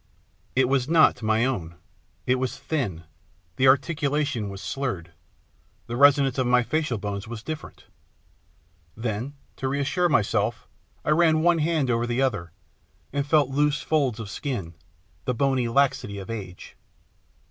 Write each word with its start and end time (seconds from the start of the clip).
It 0.55 0.67
was 0.67 0.89
not 0.89 1.21
my 1.21 1.45
own, 1.45 1.75
it 2.25 2.39
was 2.39 2.57
thin, 2.57 3.03
the 3.57 3.67
articulation 3.67 4.49
was 4.49 4.59
slurred, 4.59 5.11
the 5.85 5.95
resonance 5.95 6.39
of 6.39 6.47
my 6.47 6.63
facial 6.63 6.97
bones 6.97 7.27
was 7.27 7.43
different. 7.43 7.85
Then, 8.97 9.35
to 9.57 9.67
reassure 9.67 10.09
myself 10.09 10.67
I 11.05 11.11
ran 11.11 11.43
one 11.43 11.59
hand 11.59 11.91
over 11.91 12.07
the 12.07 12.19
other, 12.19 12.51
and 13.13 13.27
felt 13.27 13.51
loose 13.51 13.83
folds 13.83 14.19
of 14.19 14.31
skin, 14.31 14.73
the 15.25 15.35
bony 15.35 15.67
laxity 15.67 16.17
of 16.17 16.31
age. 16.31 16.75